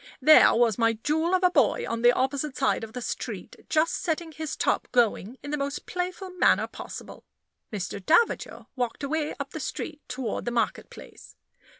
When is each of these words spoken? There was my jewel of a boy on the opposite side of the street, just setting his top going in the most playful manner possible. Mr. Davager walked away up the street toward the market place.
There 0.19 0.55
was 0.55 0.79
my 0.79 0.93
jewel 0.93 1.35
of 1.35 1.43
a 1.43 1.51
boy 1.51 1.85
on 1.87 2.01
the 2.01 2.11
opposite 2.11 2.57
side 2.57 2.83
of 2.83 2.93
the 2.93 3.03
street, 3.03 3.55
just 3.69 3.93
setting 3.97 4.31
his 4.31 4.55
top 4.57 4.87
going 4.91 5.37
in 5.43 5.51
the 5.51 5.59
most 5.59 5.85
playful 5.85 6.31
manner 6.31 6.65
possible. 6.65 7.23
Mr. 7.71 8.03
Davager 8.03 8.65
walked 8.75 9.03
away 9.03 9.35
up 9.39 9.51
the 9.51 9.59
street 9.59 10.01
toward 10.07 10.45
the 10.45 10.49
market 10.49 10.89
place. 10.89 11.35